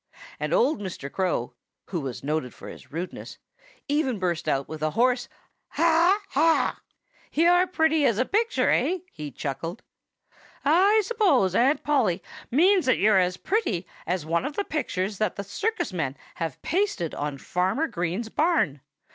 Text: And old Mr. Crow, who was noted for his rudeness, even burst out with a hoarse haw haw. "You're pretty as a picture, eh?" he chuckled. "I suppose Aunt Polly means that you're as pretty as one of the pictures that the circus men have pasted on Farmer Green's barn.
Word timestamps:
And 0.39 0.51
old 0.51 0.79
Mr. 0.79 1.11
Crow, 1.11 1.53
who 1.91 2.01
was 2.01 2.23
noted 2.23 2.55
for 2.55 2.69
his 2.69 2.91
rudeness, 2.91 3.37
even 3.87 4.17
burst 4.17 4.49
out 4.49 4.67
with 4.67 4.81
a 4.81 4.89
hoarse 4.97 5.29
haw 5.67 6.17
haw. 6.29 6.79
"You're 7.31 7.67
pretty 7.67 8.03
as 8.05 8.17
a 8.17 8.25
picture, 8.25 8.71
eh?" 8.71 8.97
he 9.11 9.29
chuckled. 9.29 9.83
"I 10.65 11.01
suppose 11.05 11.53
Aunt 11.53 11.83
Polly 11.83 12.23
means 12.49 12.87
that 12.87 12.97
you're 12.97 13.19
as 13.19 13.37
pretty 13.37 13.85
as 14.07 14.25
one 14.25 14.43
of 14.43 14.55
the 14.55 14.63
pictures 14.65 15.19
that 15.19 15.35
the 15.35 15.43
circus 15.43 15.93
men 15.93 16.17
have 16.33 16.59
pasted 16.63 17.13
on 17.13 17.37
Farmer 17.37 17.85
Green's 17.87 18.29
barn. 18.29 18.81